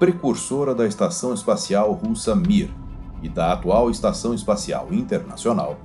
precursora 0.00 0.74
da 0.74 0.86
Estação 0.86 1.34
Espacial 1.34 1.92
Russa 1.92 2.34
Mir 2.34 2.70
e 3.22 3.28
da 3.28 3.52
atual 3.52 3.90
Estação 3.90 4.32
Espacial 4.32 4.88
Internacional, 4.90 5.76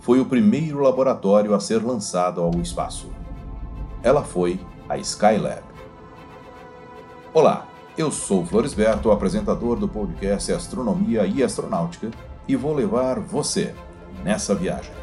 foi 0.00 0.20
o 0.20 0.24
primeiro 0.24 0.80
laboratório 0.80 1.54
a 1.54 1.60
ser 1.60 1.84
lançado 1.84 2.40
ao 2.40 2.50
espaço. 2.62 3.10
Ela 4.02 4.24
foi 4.24 4.58
a 4.88 4.96
Skylab. 4.96 5.62
Olá, 7.34 7.66
eu 7.98 8.10
sou 8.10 8.42
Floresberto, 8.46 9.10
apresentador 9.10 9.78
do 9.78 9.86
podcast 9.86 10.50
Astronomia 10.50 11.26
e 11.26 11.42
Astronáutica, 11.42 12.10
e 12.48 12.56
vou 12.56 12.74
levar 12.74 13.20
você 13.20 13.74
nessa 14.24 14.54
viagem. 14.54 14.94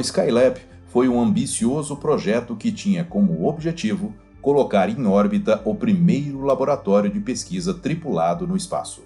O 0.00 0.02
Skylab 0.02 0.58
foi 0.86 1.10
um 1.10 1.20
ambicioso 1.20 1.94
projeto 1.94 2.56
que 2.56 2.72
tinha 2.72 3.04
como 3.04 3.46
objetivo 3.46 4.14
colocar 4.40 4.88
em 4.88 5.06
órbita 5.06 5.60
o 5.62 5.74
primeiro 5.74 6.40
laboratório 6.40 7.10
de 7.10 7.20
pesquisa 7.20 7.74
tripulado 7.74 8.46
no 8.46 8.56
espaço. 8.56 9.02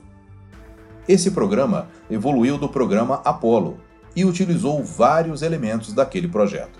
Esse 1.09 1.33
programa 1.33 1.89
evoluiu 2.09 2.57
do 2.57 2.69
programa 2.69 3.21
Apollo 3.25 3.79
e 4.15 4.25
utilizou 4.25 4.85
vários 4.85 5.43
elementos 5.43 5.93
daquele 5.93 6.29
projeto. 6.29 6.79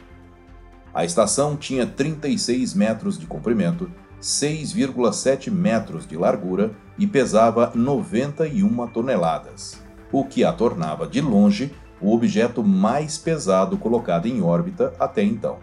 A 0.95 1.05
estação 1.05 1.57
tinha 1.57 1.85
36 1.85 2.73
metros 2.73 3.19
de 3.19 3.27
comprimento, 3.27 3.91
6,7 4.23 5.51
metros 5.51 6.07
de 6.07 6.17
largura 6.17 6.71
e 6.97 7.05
pesava 7.05 7.73
91 7.75 8.87
toneladas, 8.87 9.83
o 10.13 10.25
que 10.25 10.45
a 10.45 10.53
tornava 10.53 11.05
de 11.05 11.21
longe 11.21 11.75
o 12.05 12.13
objeto 12.13 12.63
mais 12.63 13.17
pesado 13.17 13.79
colocado 13.79 14.27
em 14.27 14.43
órbita 14.43 14.93
até 15.01 15.23
então. 15.23 15.57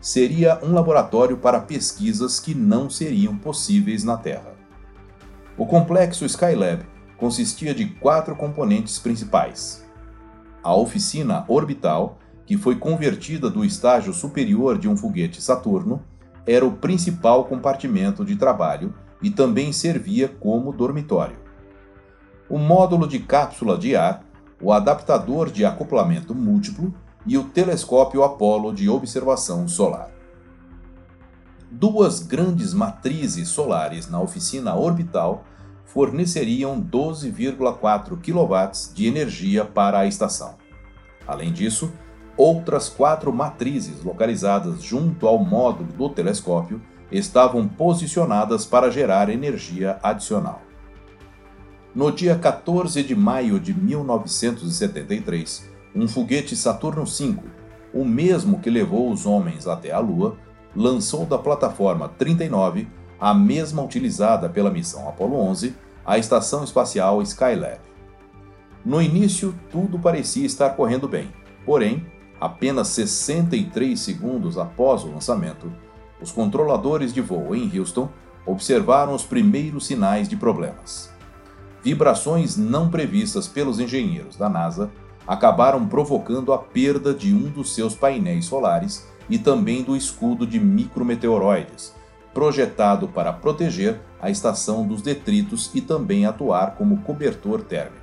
Seria 0.00 0.58
um 0.62 0.72
laboratório 0.72 1.36
para 1.36 1.60
pesquisas 1.60 2.40
que 2.40 2.54
não 2.54 2.88
seriam 2.88 3.36
possíveis 3.36 4.02
na 4.02 4.16
Terra. 4.16 4.54
O 5.58 5.66
complexo 5.66 6.24
Skylab 6.24 6.84
consistia 7.18 7.74
de 7.74 7.84
quatro 7.84 8.34
componentes 8.34 8.98
principais: 8.98 9.86
a 10.62 10.74
oficina 10.74 11.44
orbital, 11.46 12.18
que 12.46 12.56
foi 12.56 12.76
convertida 12.76 13.50
do 13.50 13.62
estágio 13.62 14.14
superior 14.14 14.78
de 14.78 14.88
um 14.88 14.96
foguete 14.96 15.42
Saturno, 15.42 16.02
era 16.46 16.64
o 16.64 16.72
principal 16.72 17.44
compartimento 17.44 18.24
de 18.24 18.36
trabalho 18.36 18.94
e 19.22 19.28
também 19.28 19.70
servia 19.70 20.28
como 20.28 20.72
dormitório. 20.72 21.36
O 22.48 22.56
módulo 22.56 23.06
de 23.06 23.18
cápsula 23.18 23.76
de 23.76 23.94
ar 23.94 24.31
o 24.62 24.72
adaptador 24.72 25.50
de 25.50 25.64
acoplamento 25.64 26.34
múltiplo 26.34 26.94
e 27.26 27.36
o 27.36 27.44
telescópio 27.44 28.22
Apollo 28.22 28.72
de 28.72 28.88
observação 28.88 29.66
solar. 29.66 30.10
Duas 31.70 32.20
grandes 32.20 32.72
matrizes 32.72 33.48
solares 33.48 34.08
na 34.08 34.20
oficina 34.20 34.74
orbital 34.74 35.44
forneceriam 35.84 36.80
12,4 36.80 38.18
kW 38.18 38.94
de 38.94 39.06
energia 39.06 39.64
para 39.64 40.00
a 40.00 40.06
estação. 40.06 40.54
Além 41.26 41.52
disso, 41.52 41.92
outras 42.36 42.88
quatro 42.88 43.32
matrizes 43.32 44.02
localizadas 44.02 44.82
junto 44.82 45.26
ao 45.26 45.38
módulo 45.38 45.92
do 45.92 46.08
telescópio 46.08 46.80
estavam 47.10 47.68
posicionadas 47.68 48.64
para 48.64 48.90
gerar 48.90 49.28
energia 49.28 49.98
adicional. 50.02 50.62
No 51.94 52.10
dia 52.10 52.34
14 52.38 53.02
de 53.02 53.14
maio 53.14 53.60
de 53.60 53.74
1973, 53.74 55.70
um 55.94 56.08
foguete 56.08 56.56
Saturno 56.56 57.04
V, 57.04 57.36
o 57.92 58.02
mesmo 58.02 58.60
que 58.60 58.70
levou 58.70 59.12
os 59.12 59.26
homens 59.26 59.66
até 59.66 59.92
a 59.92 59.98
Lua, 59.98 60.38
lançou 60.74 61.26
da 61.26 61.36
plataforma 61.36 62.08
39, 62.08 62.88
a 63.20 63.34
mesma 63.34 63.82
utilizada 63.82 64.48
pela 64.48 64.70
missão 64.70 65.06
Apollo 65.06 65.36
11, 65.36 65.74
a 66.02 66.16
estação 66.16 66.64
espacial 66.64 67.20
Skylab. 67.20 67.80
No 68.82 69.02
início, 69.02 69.54
tudo 69.70 69.98
parecia 69.98 70.46
estar 70.46 70.70
correndo 70.70 71.06
bem, 71.06 71.28
porém, 71.66 72.06
apenas 72.40 72.88
63 72.88 74.00
segundos 74.00 74.56
após 74.56 75.04
o 75.04 75.12
lançamento, 75.12 75.70
os 76.22 76.32
controladores 76.32 77.12
de 77.12 77.20
voo 77.20 77.54
em 77.54 77.70
Houston 77.78 78.08
observaram 78.46 79.14
os 79.14 79.24
primeiros 79.24 79.84
sinais 79.84 80.26
de 80.26 80.36
problemas 80.36 81.11
vibrações 81.82 82.56
não 82.56 82.88
previstas 82.88 83.48
pelos 83.48 83.80
engenheiros 83.80 84.36
da 84.36 84.48
NASA 84.48 84.90
acabaram 85.26 85.86
provocando 85.86 86.52
a 86.52 86.58
perda 86.58 87.14
de 87.14 87.34
um 87.34 87.48
dos 87.48 87.74
seus 87.74 87.94
painéis 87.94 88.46
solares 88.46 89.06
e 89.28 89.38
também 89.38 89.82
do 89.82 89.96
escudo 89.96 90.46
de 90.46 90.58
micrometeoroides, 90.58 91.94
projetado 92.34 93.08
para 93.08 93.32
proteger 93.32 94.00
a 94.20 94.30
estação 94.30 94.86
dos 94.86 95.02
detritos 95.02 95.70
e 95.74 95.80
também 95.80 96.26
atuar 96.26 96.74
como 96.74 97.02
cobertor 97.02 97.62
térmico. 97.62 98.02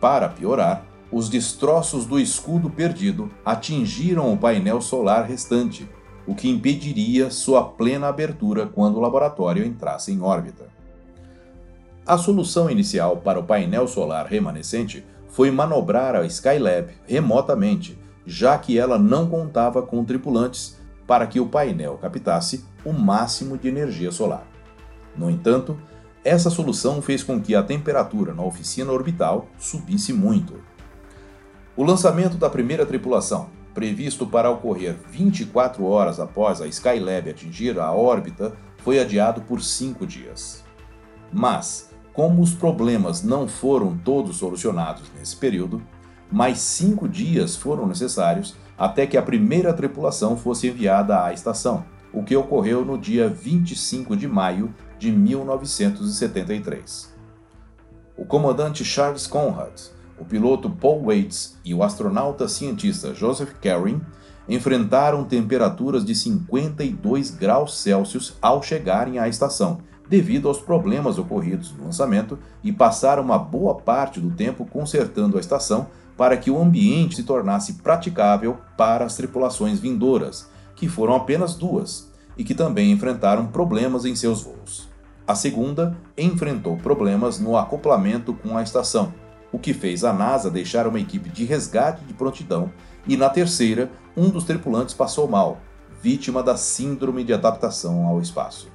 Para 0.00 0.28
piorar, 0.28 0.84
os 1.10 1.28
destroços 1.28 2.06
do 2.06 2.18
escudo 2.18 2.70
perdido 2.70 3.30
atingiram 3.44 4.32
o 4.32 4.36
painel 4.36 4.80
solar 4.80 5.26
restante, 5.26 5.88
o 6.26 6.34
que 6.34 6.48
impediria 6.48 7.30
sua 7.30 7.62
plena 7.64 8.08
abertura 8.08 8.66
quando 8.66 8.96
o 8.96 9.00
laboratório 9.00 9.64
entrasse 9.64 10.12
em 10.12 10.22
órbita. 10.22 10.81
A 12.04 12.18
solução 12.18 12.68
inicial 12.68 13.18
para 13.18 13.38
o 13.38 13.44
painel 13.44 13.86
solar 13.86 14.26
remanescente 14.26 15.06
foi 15.28 15.52
manobrar 15.52 16.16
a 16.16 16.26
Skylab 16.26 16.90
remotamente, 17.06 17.96
já 18.26 18.58
que 18.58 18.76
ela 18.76 18.98
não 18.98 19.28
contava 19.28 19.82
com 19.82 20.04
tripulantes 20.04 20.76
para 21.06 21.28
que 21.28 21.38
o 21.38 21.46
painel 21.46 21.98
captasse 21.98 22.64
o 22.84 22.92
máximo 22.92 23.56
de 23.56 23.68
energia 23.68 24.10
solar. 24.10 24.46
No 25.16 25.30
entanto, 25.30 25.78
essa 26.24 26.50
solução 26.50 27.00
fez 27.00 27.22
com 27.22 27.40
que 27.40 27.54
a 27.54 27.62
temperatura 27.62 28.34
na 28.34 28.42
oficina 28.42 28.90
orbital 28.90 29.46
subisse 29.56 30.12
muito. 30.12 30.54
O 31.76 31.84
lançamento 31.84 32.36
da 32.36 32.50
primeira 32.50 32.84
tripulação, 32.84 33.48
previsto 33.72 34.26
para 34.26 34.50
ocorrer 34.50 34.96
24 35.08 35.84
horas 35.84 36.18
após 36.18 36.60
a 36.60 36.66
Skylab 36.66 37.30
atingir 37.30 37.78
a 37.78 37.92
órbita, 37.92 38.52
foi 38.78 38.98
adiado 38.98 39.42
por 39.42 39.62
cinco 39.62 40.04
dias. 40.04 40.64
Mas, 41.32 41.91
como 42.12 42.42
os 42.42 42.52
problemas 42.52 43.22
não 43.22 43.48
foram 43.48 43.96
todos 43.96 44.36
solucionados 44.36 45.04
nesse 45.18 45.36
período, 45.36 45.82
mais 46.30 46.58
cinco 46.58 47.08
dias 47.08 47.56
foram 47.56 47.86
necessários 47.86 48.54
até 48.76 49.06
que 49.06 49.16
a 49.16 49.22
primeira 49.22 49.72
tripulação 49.72 50.36
fosse 50.36 50.68
enviada 50.68 51.24
à 51.24 51.32
estação, 51.32 51.84
o 52.12 52.22
que 52.22 52.36
ocorreu 52.36 52.84
no 52.84 52.98
dia 52.98 53.28
25 53.28 54.16
de 54.16 54.28
maio 54.28 54.74
de 54.98 55.10
1973. 55.10 57.12
O 58.16 58.24
comandante 58.24 58.84
Charles 58.84 59.26
Conrad, 59.26 59.72
o 60.18 60.24
piloto 60.24 60.68
Paul 60.68 61.06
Waits 61.06 61.56
e 61.64 61.74
o 61.74 61.82
astronauta 61.82 62.46
cientista 62.46 63.14
Joseph 63.14 63.54
Carin 63.60 64.00
enfrentaram 64.48 65.24
temperaturas 65.24 66.04
de 66.04 66.14
52 66.14 67.30
graus 67.30 67.80
Celsius 67.80 68.36
ao 68.42 68.62
chegarem 68.62 69.18
à 69.18 69.28
estação 69.28 69.80
devido 70.12 70.46
aos 70.46 70.60
problemas 70.60 71.16
ocorridos 71.16 71.72
no 71.72 71.84
lançamento 71.84 72.38
e 72.62 72.70
passaram 72.70 73.22
uma 73.22 73.38
boa 73.38 73.76
parte 73.76 74.20
do 74.20 74.30
tempo 74.30 74.66
consertando 74.66 75.38
a 75.38 75.40
estação 75.40 75.86
para 76.18 76.36
que 76.36 76.50
o 76.50 76.60
ambiente 76.60 77.16
se 77.16 77.22
tornasse 77.22 77.76
praticável 77.82 78.58
para 78.76 79.06
as 79.06 79.16
tripulações 79.16 79.80
vindouras, 79.80 80.50
que 80.76 80.86
foram 80.86 81.14
apenas 81.14 81.54
duas, 81.54 82.12
e 82.36 82.44
que 82.44 82.54
também 82.54 82.92
enfrentaram 82.92 83.46
problemas 83.46 84.04
em 84.04 84.14
seus 84.14 84.42
voos. 84.42 84.86
A 85.26 85.34
segunda 85.34 85.96
enfrentou 86.18 86.76
problemas 86.76 87.38
no 87.38 87.56
acoplamento 87.56 88.34
com 88.34 88.54
a 88.58 88.62
estação, 88.62 89.14
o 89.50 89.58
que 89.58 89.72
fez 89.72 90.04
a 90.04 90.12
NASA 90.12 90.50
deixar 90.50 90.86
uma 90.86 91.00
equipe 91.00 91.30
de 91.30 91.46
resgate 91.46 92.04
de 92.04 92.12
prontidão, 92.12 92.70
e 93.08 93.16
na 93.16 93.30
terceira, 93.30 93.90
um 94.14 94.28
dos 94.28 94.44
tripulantes 94.44 94.94
passou 94.94 95.26
mal, 95.26 95.58
vítima 96.02 96.42
da 96.42 96.54
síndrome 96.54 97.24
de 97.24 97.32
adaptação 97.32 98.06
ao 98.06 98.20
espaço. 98.20 98.71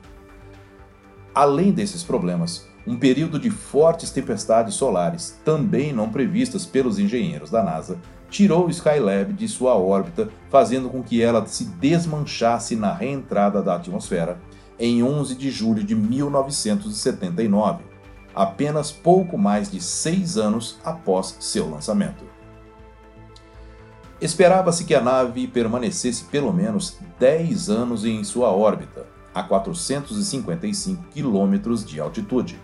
Além 1.37 1.71
desses 1.71 2.01
problemas, 2.01 2.65
um 2.87 2.97
período 2.97 3.37
de 3.37 3.51
fortes 3.51 4.09
tempestades 4.09 4.73
solares, 4.73 5.39
também 5.45 5.93
não 5.93 6.09
previstas 6.09 6.65
pelos 6.65 6.97
engenheiros 6.97 7.51
da 7.51 7.61
NASA, 7.61 7.99
tirou 8.27 8.65
o 8.65 8.71
Skylab 8.71 9.33
de 9.33 9.47
sua 9.47 9.75
órbita, 9.75 10.29
fazendo 10.49 10.89
com 10.89 11.03
que 11.03 11.21
ela 11.21 11.45
se 11.45 11.65
desmanchasse 11.65 12.75
na 12.75 12.91
reentrada 12.91 13.61
da 13.61 13.75
atmosfera 13.75 14.39
em 14.79 15.03
11 15.03 15.35
de 15.35 15.51
julho 15.51 15.83
de 15.83 15.93
1979, 15.93 17.83
apenas 18.33 18.91
pouco 18.91 19.37
mais 19.37 19.69
de 19.69 19.79
seis 19.79 20.39
anos 20.39 20.79
após 20.83 21.37
seu 21.39 21.69
lançamento. 21.69 22.25
Esperava-se 24.19 24.85
que 24.85 24.95
a 24.95 25.01
nave 25.01 25.45
permanecesse 25.45 26.23
pelo 26.23 26.51
menos 26.51 26.97
10 27.19 27.69
anos 27.69 28.05
em 28.05 28.23
sua 28.23 28.49
órbita, 28.49 29.16
a 29.37 29.43
455 29.43 31.09
quilômetros 31.11 31.85
de 31.85 31.99
altitude. 31.99 32.59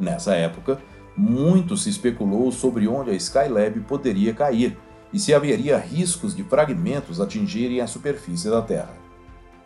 Nessa 0.00 0.34
época, 0.34 0.80
muito 1.16 1.76
se 1.76 1.88
especulou 1.88 2.50
sobre 2.50 2.88
onde 2.88 3.10
a 3.10 3.14
Skylab 3.14 3.78
poderia 3.82 4.34
cair 4.34 4.76
e 5.12 5.18
se 5.20 5.32
haveria 5.32 5.78
riscos 5.78 6.34
de 6.34 6.42
fragmentos 6.42 7.20
atingirem 7.20 7.80
a 7.80 7.86
superfície 7.86 8.50
da 8.50 8.60
Terra. 8.60 8.92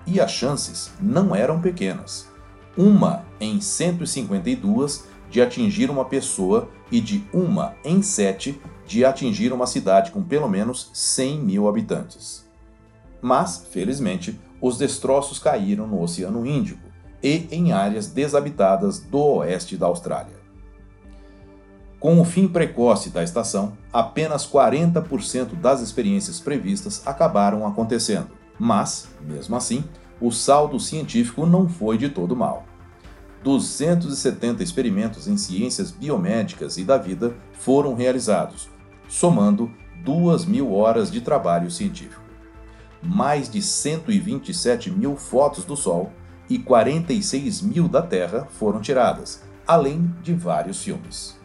E 0.06 0.20
as 0.20 0.30
chances 0.30 0.92
não 1.00 1.34
eram 1.34 1.58
pequenas. 1.58 2.28
Uma 2.76 3.24
em 3.40 3.58
152 3.58 5.06
de 5.30 5.40
atingir 5.40 5.90
uma 5.90 6.04
pessoa 6.04 6.68
e 6.92 7.00
de 7.00 7.24
uma 7.32 7.74
em 7.82 8.02
sete 8.02 8.60
de 8.86 9.06
atingir 9.06 9.54
uma 9.54 9.66
cidade 9.66 10.10
com 10.10 10.22
pelo 10.22 10.48
menos 10.48 10.90
100 10.92 11.40
mil 11.40 11.66
habitantes. 11.66 12.46
Mas, 13.22 13.66
felizmente, 13.70 14.38
os 14.60 14.76
destroços 14.76 15.38
caíram 15.38 15.86
no 15.86 16.02
Oceano 16.02 16.46
Índico 16.46 16.88
e 17.22 17.48
em 17.50 17.72
áreas 17.72 18.08
desabitadas 18.08 18.98
do 18.98 19.18
oeste 19.18 19.76
da 19.76 19.86
Austrália. 19.86 20.40
Com 21.98 22.18
o 22.18 22.24
fim 22.24 22.48
precoce 22.48 23.10
da 23.10 23.22
estação, 23.22 23.76
apenas 23.92 24.46
40% 24.46 25.54
das 25.54 25.82
experiências 25.82 26.40
previstas 26.40 27.02
acabaram 27.06 27.66
acontecendo, 27.66 28.28
mas, 28.58 29.08
mesmo 29.20 29.54
assim, 29.54 29.84
o 30.18 30.30
saldo 30.30 30.80
científico 30.80 31.44
não 31.44 31.68
foi 31.68 31.98
de 31.98 32.08
todo 32.08 32.34
mal. 32.34 32.64
270 33.42 34.62
experimentos 34.62 35.28
em 35.28 35.36
ciências 35.36 35.90
biomédicas 35.90 36.76
e 36.78 36.84
da 36.84 36.96
vida 36.96 37.34
foram 37.52 37.94
realizados, 37.94 38.68
somando 39.08 39.70
2 40.02 40.44
mil 40.46 40.72
horas 40.72 41.10
de 41.10 41.20
trabalho 41.20 41.70
científico. 41.70 42.29
Mais 43.02 43.48
de 43.48 43.62
127 43.62 44.90
mil 44.90 45.16
fotos 45.16 45.64
do 45.64 45.76
Sol 45.76 46.12
e 46.48 46.58
46 46.58 47.62
mil 47.62 47.88
da 47.88 48.02
Terra 48.02 48.46
foram 48.50 48.80
tiradas, 48.80 49.42
além 49.66 50.14
de 50.22 50.34
vários 50.34 50.82
filmes. 50.82 51.38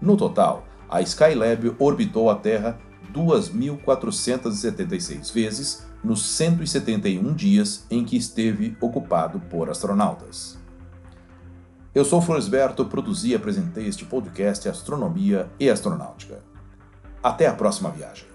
No 0.00 0.16
total, 0.16 0.64
a 0.88 1.00
Skylab 1.00 1.74
orbitou 1.78 2.28
a 2.30 2.34
Terra 2.34 2.78
2.476 3.12 5.32
vezes 5.32 5.86
nos 6.02 6.26
171 6.30 7.34
dias 7.34 7.84
em 7.90 8.04
que 8.04 8.16
esteve 8.16 8.76
ocupado 8.80 9.38
por 9.40 9.68
astronautas. 9.70 10.58
Eu 11.94 12.04
sou 12.04 12.22
Floresberto, 12.22 12.84
produzi 12.84 13.30
e 13.30 13.34
apresentei 13.34 13.86
este 13.86 14.04
podcast 14.04 14.68
Astronomia 14.68 15.50
e 15.58 15.68
Astronáutica. 15.68 16.42
Até 17.22 17.46
a 17.46 17.52
próxima 17.52 17.90
viagem. 17.90 18.29